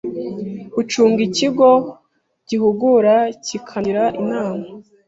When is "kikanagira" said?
3.45-4.03